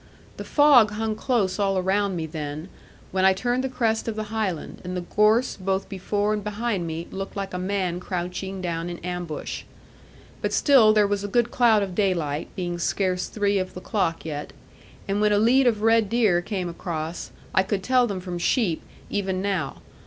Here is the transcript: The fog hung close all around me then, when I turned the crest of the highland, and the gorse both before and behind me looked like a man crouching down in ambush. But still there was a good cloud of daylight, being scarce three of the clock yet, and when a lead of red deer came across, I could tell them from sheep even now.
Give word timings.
The 0.37 0.43
fog 0.43 0.93
hung 0.93 1.15
close 1.15 1.59
all 1.59 1.77
around 1.77 2.15
me 2.15 2.25
then, 2.25 2.69
when 3.11 3.23
I 3.23 3.33
turned 3.33 3.63
the 3.63 3.69
crest 3.69 4.07
of 4.07 4.15
the 4.15 4.23
highland, 4.33 4.81
and 4.83 4.97
the 4.97 5.01
gorse 5.01 5.55
both 5.55 5.87
before 5.89 6.33
and 6.33 6.43
behind 6.43 6.87
me 6.87 7.07
looked 7.11 7.35
like 7.35 7.53
a 7.53 7.59
man 7.59 7.99
crouching 7.99 8.61
down 8.61 8.89
in 8.89 8.97
ambush. 9.05 9.61
But 10.41 10.53
still 10.53 10.91
there 10.91 11.05
was 11.05 11.23
a 11.23 11.27
good 11.27 11.51
cloud 11.51 11.83
of 11.83 11.93
daylight, 11.93 12.47
being 12.55 12.79
scarce 12.79 13.27
three 13.27 13.59
of 13.59 13.75
the 13.75 13.79
clock 13.81 14.25
yet, 14.25 14.53
and 15.07 15.21
when 15.21 15.31
a 15.33 15.37
lead 15.37 15.67
of 15.67 15.83
red 15.83 16.09
deer 16.09 16.41
came 16.41 16.67
across, 16.67 17.29
I 17.53 17.61
could 17.61 17.83
tell 17.83 18.07
them 18.07 18.19
from 18.21 18.39
sheep 18.39 18.81
even 19.11 19.39
now. 19.39 19.83